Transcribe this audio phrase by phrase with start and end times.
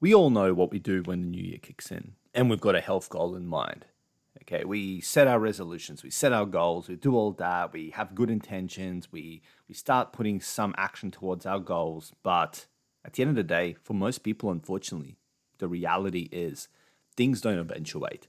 [0.00, 2.74] We all know what we do when the new year kicks in, and we've got
[2.74, 3.84] a health goal in mind.
[4.42, 8.14] Okay, we set our resolutions, we set our goals, we do all that, we have
[8.14, 12.14] good intentions, we, we start putting some action towards our goals.
[12.22, 12.64] But
[13.04, 15.18] at the end of the day, for most people, unfortunately,
[15.58, 16.68] the reality is
[17.14, 18.28] things don't eventuate.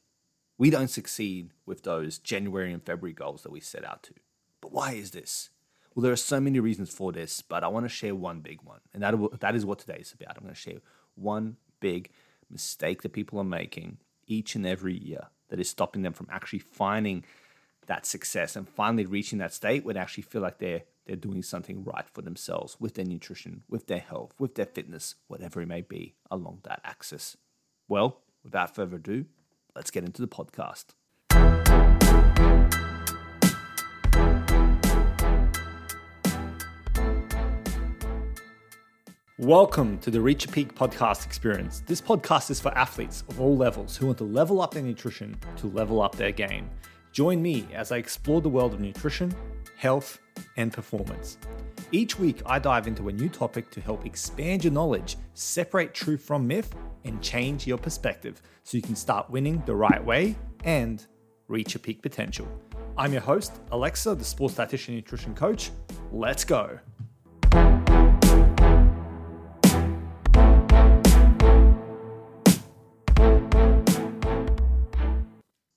[0.58, 4.14] We don't succeed with those January and February goals that we set out to.
[4.60, 5.50] But why is this?
[5.96, 8.62] Well, there are so many reasons for this, but I want to share one big
[8.62, 8.82] one.
[8.94, 10.36] And that, that is what today is about.
[10.38, 10.80] I'm going to share
[11.16, 12.10] one big
[12.50, 13.98] mistake that people are making
[14.28, 17.24] each and every year that is stopping them from actually finding
[17.88, 21.42] that success and finally reaching that state where they actually feel like they're they're doing
[21.42, 25.68] something right for themselves with their nutrition, with their health, with their fitness, whatever it
[25.68, 27.38] may be along that axis.
[27.88, 29.26] Well, without further ado,
[29.76, 31.91] let's get into the podcast.
[39.42, 41.82] Welcome to the Reach a Peak podcast experience.
[41.88, 45.36] This podcast is for athletes of all levels who want to level up their nutrition
[45.58, 46.70] to level up their game.
[47.12, 49.34] Join me as I explore the world of nutrition,
[49.78, 50.20] health,
[50.58, 51.40] and performance.
[51.92, 56.22] Each week, I dive into a new topic to help expand your knowledge, separate truth
[56.22, 61.08] from myth, and change your perspective so you can start winning the right way and
[61.48, 62.48] reach your peak potential.
[62.96, 65.72] I'm your host, Aleksa, the sports dietitian nutrition coach.
[66.12, 66.78] Let's go.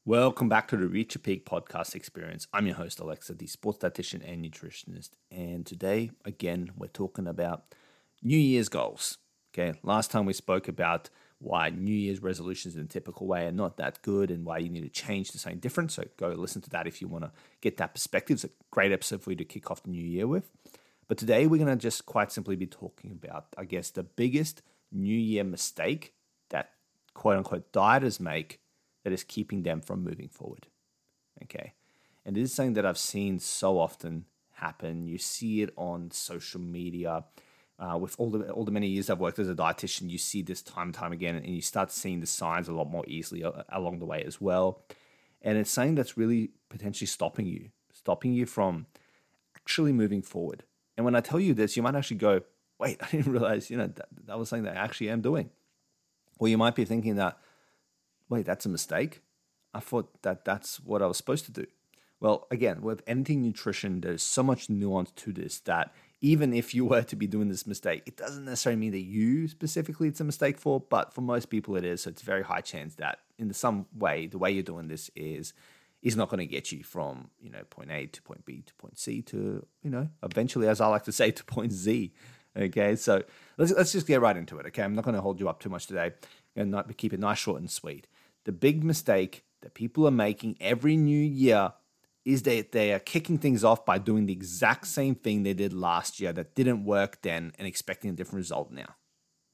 [0.06, 2.46] Welcome back to the Reach a Peak podcast experience.
[2.52, 5.12] I'm your host, Aleksa, the sports dietitian and nutritionist.
[5.30, 7.74] And today, again, we're talking about
[8.22, 9.16] New Year's goals.
[9.54, 13.50] Okay, last time we spoke about why New Year's resolutions in a typical way are
[13.50, 15.90] not that good and why you need to change to something different.
[15.90, 18.34] So go listen to that if you want to get that perspective.
[18.34, 20.50] It's a great episode for you to kick off the new year with.
[21.08, 24.60] But today, we're going to just quite simply be talking about, I guess, the biggest
[24.92, 26.12] New Year mistake
[26.50, 26.72] that
[27.14, 28.60] quote unquote dieters make
[29.04, 30.66] that is keeping them from moving forward.
[31.44, 31.74] Okay.
[32.24, 34.24] And this is something that I've seen so often
[34.54, 35.06] happen.
[35.06, 37.24] You see it on social media.
[37.76, 40.42] Uh, with all the all the many years I've worked as a dietitian, you see
[40.42, 43.42] this time and time again, and you start seeing the signs a lot more easily
[43.42, 44.84] uh, along the way as well.
[45.42, 48.86] And it's something that's really potentially stopping you, stopping you from
[49.56, 50.62] actually moving forward.
[50.96, 52.42] And when I tell you this, you might actually go,
[52.78, 55.50] "Wait, I didn't realize, you know, that, that was something that I actually am doing."
[56.38, 57.38] Or you might be thinking that,
[58.28, 59.22] wait, that's a mistake.
[59.74, 61.66] I thought that that's what I was supposed to do.
[62.20, 66.84] Well, again, with anything nutrition, there's so much nuance to this that even if you
[66.86, 70.24] were to be doing this mistake, it doesn't necessarily mean that you specifically it's a
[70.24, 72.02] mistake for, but for most people it is.
[72.02, 75.10] So it's a very high chance that in some way, the way you're doing this
[75.14, 75.52] is
[76.02, 78.74] is not going to get you from you know point A to point B to
[78.74, 82.12] point C to you know eventually, as I like to say, to point Z.
[82.56, 83.22] Okay, so
[83.58, 84.66] let's let's just get right into it.
[84.66, 86.12] Okay, I'm not going to hold you up too much today,
[86.56, 88.06] and keep it nice, short, and sweet
[88.44, 91.72] the big mistake that people are making every new year
[92.24, 95.72] is that they are kicking things off by doing the exact same thing they did
[95.72, 98.94] last year that didn't work then and expecting a different result now.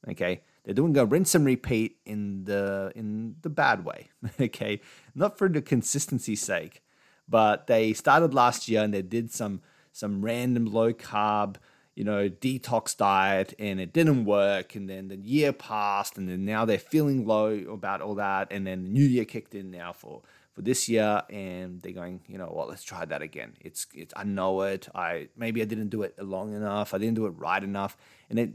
[0.09, 0.43] Okay?
[0.65, 4.11] They're doing a rinse and repeat in the in the bad way.
[4.41, 4.81] Okay?
[5.15, 6.83] Not for the consistency's sake,
[7.29, 9.63] but they started last year and they did some
[9.93, 11.57] some random low carb
[12.01, 14.75] you know, detox diet and it didn't work.
[14.75, 18.49] And then the year passed and then now they're feeling low about all that.
[18.51, 20.23] And then the new year kicked in now for,
[20.55, 23.53] for this year and they're going, you know, well, let's try that again.
[23.61, 24.89] It's, it's, I know it.
[24.95, 26.95] I, maybe I didn't do it long enough.
[26.95, 27.99] I didn't do it right enough.
[28.31, 28.51] And it,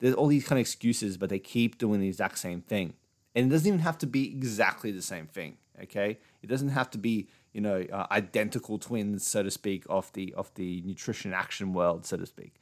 [0.00, 2.92] there's all these kind of excuses, but they keep doing the exact same thing.
[3.34, 5.56] And it doesn't even have to be exactly the same thing.
[5.82, 6.18] Okay.
[6.42, 10.34] It doesn't have to be, you know, uh, identical twins, so to speak, of the,
[10.36, 12.60] of the nutrition action world, so to speak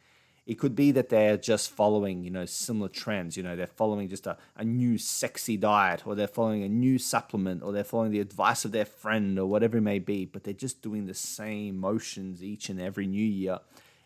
[0.48, 3.36] it could be that they're just following, you know, similar trends.
[3.36, 6.98] You know, they're following just a, a new sexy diet, or they're following a new
[6.98, 10.24] supplement, or they're following the advice of their friend, or whatever it may be.
[10.24, 13.58] But they're just doing the same motions each and every new year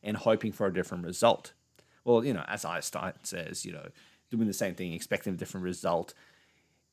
[0.02, 1.52] and hoping for a different result.
[2.04, 3.86] Well, you know, as Einstein says, you know,
[4.28, 6.12] doing the same thing, expecting a different result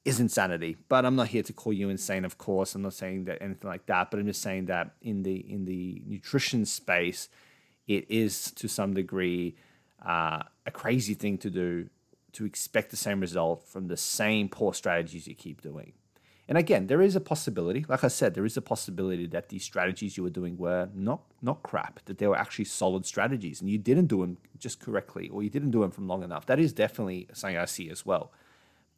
[0.06, 0.78] is insanity.
[0.90, 2.76] But I'm not here to call you insane, of course.
[2.76, 4.12] I'm not saying that anything like that.
[4.12, 7.30] But I'm just saying that in the in the nutrition space,
[7.90, 9.56] it is to some degree
[10.06, 11.90] uh, a crazy thing to do
[12.32, 15.94] to expect the same result from the same poor strategies you keep doing.
[16.48, 19.64] And again, there is a possibility, like I said, there is a possibility that these
[19.64, 23.70] strategies you were doing were not not crap, that they were actually solid strategies, and
[23.70, 26.46] you didn't do them just correctly, or you didn't do them from long enough.
[26.46, 28.32] That is definitely something I see as well.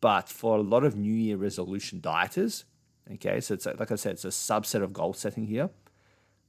[0.02, 2.66] But for a lot of New Year resolution dieters,
[3.14, 5.70] okay, so it's like I said, it's a subset of goal setting here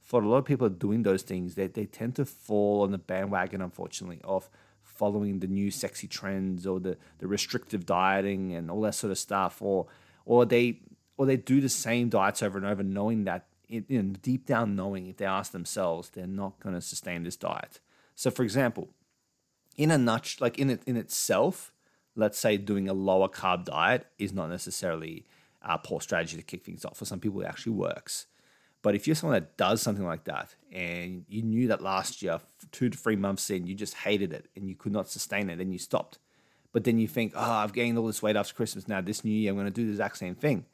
[0.03, 2.97] for a lot of people doing those things, they, they tend to fall on the
[2.97, 4.49] bandwagon, unfortunately, of
[4.81, 9.17] following the new sexy trends or the, the restrictive dieting and all that sort of
[9.17, 9.87] stuff, or
[10.25, 10.81] or they
[11.15, 14.75] or they do the same diets over and over, knowing that in, in deep down
[14.75, 17.79] knowing if they ask themselves they're not going to sustain this diet.
[18.13, 18.89] So, for example,
[19.77, 21.71] in a nutshell, like in it in itself,
[22.13, 25.25] let's say doing a lower carb diet is not necessarily
[25.61, 26.97] a poor strategy to kick things off.
[26.97, 28.27] For some people, it actually works.
[28.83, 32.41] But if you're someone that does something like that and you knew that last year,
[32.71, 35.57] two to three months in, you just hated it and you could not sustain it,
[35.57, 36.19] then you stopped.
[36.73, 38.87] But then you think, oh, I've gained all this weight after Christmas.
[38.87, 40.65] Now, this new year, I'm going to do the exact same thing.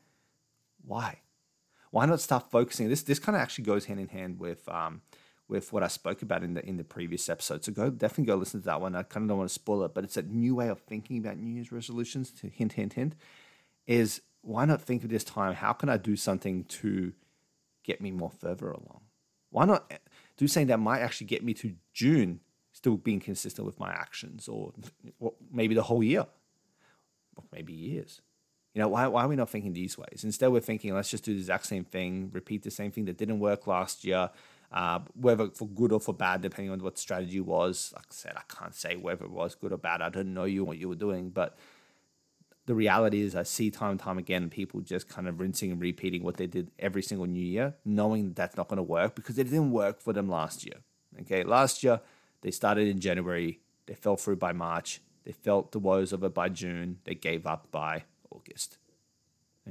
[0.86, 1.20] Why?
[1.92, 2.90] Why not start focusing?
[2.90, 5.02] This this kind of actually goes hand in hand with um,
[5.48, 7.64] with what I spoke about in the in the previous episode.
[7.64, 8.96] So go definitely go listen to that one.
[8.96, 11.18] I kind of don't want to spoil it, but it's a new way of thinking
[11.18, 12.32] about New Year's resolutions.
[12.42, 13.16] To hint, hint, hint,
[13.88, 15.54] is why not think of this time?
[15.54, 17.14] How can I do something to
[17.89, 19.01] get me more further along?
[19.50, 19.91] Why not
[20.38, 22.39] do something that might actually get me to June,
[22.71, 24.74] still being consistent with my actions, or,
[25.51, 26.25] maybe the whole year,
[27.36, 28.21] or maybe years?
[28.75, 30.21] You know, why, why are we not thinking these ways?
[30.24, 33.18] Instead, we're thinking, let's just do the exact same thing, repeat the same thing that
[33.18, 34.30] didn't work last year,
[34.71, 37.91] uh, whether for good or for bad, depending on what strategy was.
[37.95, 40.03] Like I said, I can't say whether it was good or bad.
[40.03, 41.57] I didn't know you what you were doing, but
[42.69, 45.81] the reality is I see time and time again people just kind of rinsing and
[45.81, 49.16] repeating what they did every single new year, knowing that that's not going to work
[49.16, 50.75] because it didn't work for them last year.
[51.21, 52.00] Okay, last year
[52.42, 56.36] they started in January, they fell through by March, they felt the woes of it
[56.36, 58.77] by June, they gave up by August.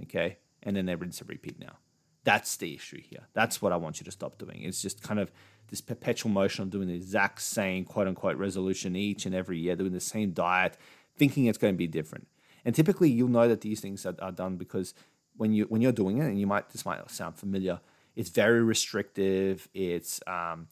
[0.03, 1.77] Okay, and then they rinse and repeat now.
[2.25, 3.29] That's the issue here.
[3.33, 4.63] That's what I want you to stop doing.
[4.65, 5.31] It's just kind of
[5.69, 9.77] this perpetual motion of doing the exact same quote unquote resolution each and every year,
[9.77, 10.77] doing the same diet,
[11.17, 12.27] thinking it's going to be different
[12.69, 14.93] and typically, you'll know that these things are, are done because
[15.39, 17.81] when you when you're doing it, and you might this might sound familiar,
[18.15, 19.71] it's very restrictive.
[19.73, 20.69] It's um,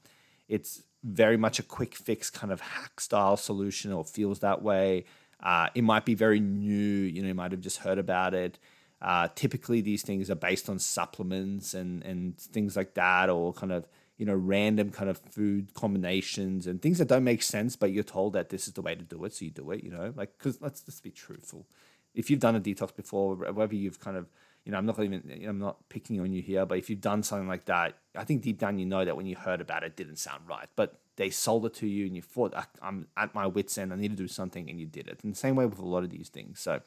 [0.47, 5.07] it's very much a quick fix kind of hack style solution, or feels that way.
[5.43, 6.75] Uh, it might be very new.
[6.75, 8.59] You know, you might have just heard about it.
[9.01, 13.73] Uh, typically, these things are based on supplements and and things like that, or kind
[13.73, 17.93] of you know, random kind of food combinations and things that don't make sense, but
[17.93, 19.91] you're told that this is the way to do it, so you do it, you
[19.91, 21.67] know, like, because let's just be truthful.
[22.15, 24.27] If you've done a detox before, whether you've kind of,
[24.65, 27.23] you know, I'm not even, I'm not picking on you here, but if you've done
[27.23, 29.89] something like that, I think deep down you know that when you heard about it,
[29.89, 33.35] it didn't sound right, but they sold it to you and you thought, I'm at
[33.35, 35.21] my wits' end, I need to do something, and you did it.
[35.23, 36.59] And the same way with a lot of these things.
[36.59, 36.81] So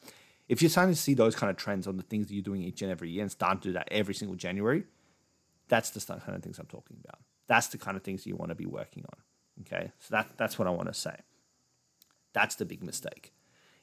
[0.48, 2.62] if you're starting to see those kind of trends on the things that you're doing
[2.62, 4.82] each and every year and start to do that every single January,
[5.70, 7.20] that's the kind of things I'm talking about.
[7.46, 9.18] That's the kind of things you want to be working on.
[9.62, 11.16] Okay, so that that's what I want to say.
[12.34, 13.32] That's the big mistake,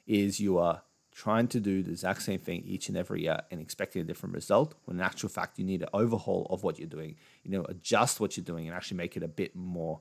[0.06, 0.82] is you are
[1.12, 4.34] trying to do the exact same thing each and every year and expecting a different
[4.34, 4.74] result.
[4.84, 7.16] When in actual fact, you need an overhaul of what you're doing.
[7.42, 10.00] You know, adjust what you're doing and actually make it a bit more,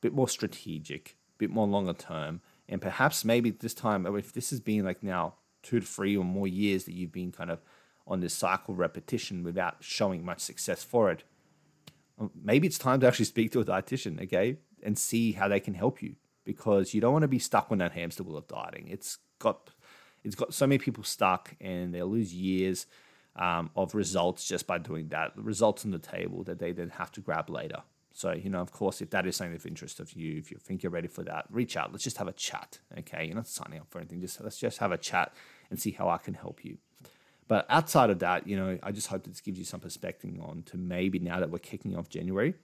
[0.00, 4.60] bit more strategic, bit more longer term, and perhaps maybe this time, if this has
[4.60, 7.60] been like now two to three or more years that you've been kind of
[8.06, 11.24] on this cycle repetition without showing much success for it,
[12.42, 15.74] maybe it's time to actually speak to a dietitian, okay, and see how they can
[15.74, 18.88] help you because you don't want to be stuck on that hamster wheel of dieting.
[18.88, 19.70] It's got
[20.24, 22.86] it's got so many people stuck and they'll lose years
[23.34, 25.34] um, of results just by doing that.
[25.34, 27.82] The results on the table that they then have to grab later.
[28.12, 30.58] So, you know, of course, if that is something of interest of you, if you
[30.58, 31.92] think you're ready for that, reach out.
[31.92, 32.78] Let's just have a chat.
[32.98, 33.24] Okay.
[33.24, 34.20] You're not signing up for anything.
[34.20, 35.34] Just let's just have a chat
[35.70, 36.78] and see how I can help you.
[37.48, 40.62] But outside of that, you know, I just hope this gives you some perspective on
[40.66, 42.54] to maybe now that we're kicking off January,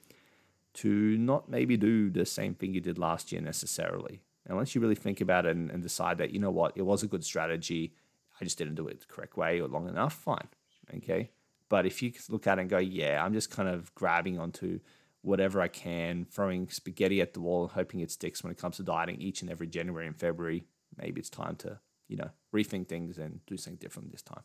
[0.75, 4.23] to not maybe do the same thing you did last year necessarily.
[4.47, 7.03] Unless you really think about it and, and decide that, you know what, it was
[7.03, 7.93] a good strategy.
[8.41, 10.49] I just didn't do it the correct way or long enough, fine.
[10.97, 11.31] Okay.
[11.69, 14.81] But if you look at it and go, yeah, I'm just kind of grabbing onto
[15.23, 18.83] whatever I can, throwing spaghetti at the wall hoping it sticks when it comes to
[18.83, 20.65] dieting each and every January and February,
[20.97, 24.45] maybe it's time to, you know, rethink things and do something different this time.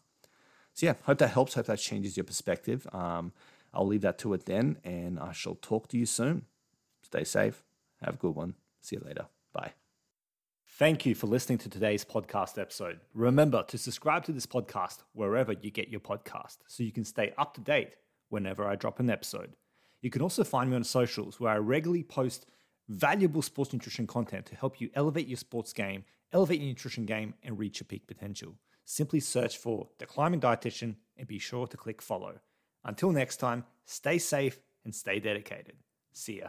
[0.74, 1.54] So yeah, hope that helps.
[1.54, 2.88] Hope that changes your perspective.
[2.94, 3.32] Um,
[3.74, 6.46] I'll leave that to it then, and I shall talk to you soon.
[7.02, 7.64] Stay safe.
[8.02, 8.56] Have a good one.
[8.82, 9.28] See you later.
[9.54, 9.74] Bye.
[10.68, 13.00] Thank you for listening to today's podcast episode.
[13.14, 17.34] Remember to subscribe to this podcast wherever you get your podcast so you can stay
[17.38, 17.96] up to date
[18.30, 19.56] whenever I drop an episode.
[20.02, 22.48] You can also find me on socials where I regularly post
[22.90, 26.04] valuable sports nutrition content to help you elevate your sports game,
[26.34, 30.96] elevate your nutrition game, and reach your peak potential simply search for The Climbing Dietitian
[31.18, 32.40] and be sure to click follow.
[32.84, 35.76] Until next time, stay safe and stay dedicated.
[36.12, 36.48] See ya.